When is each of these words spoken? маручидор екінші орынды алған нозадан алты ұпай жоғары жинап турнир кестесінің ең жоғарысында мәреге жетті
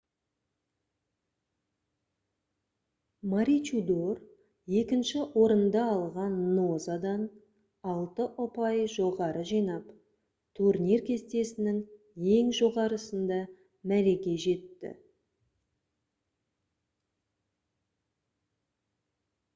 маручидор 3.33 4.21
екінші 4.79 5.19
орынды 5.41 5.79
алған 5.89 6.39
нозадан 6.59 7.27
алты 7.93 8.25
ұпай 8.45 8.81
жоғары 8.95 9.43
жинап 9.51 9.91
турнир 10.61 11.03
кестесінің 11.11 11.79
ең 12.39 12.49
жоғарысында 12.61 13.37
мәреге 13.93 14.37
жетті 14.47 14.95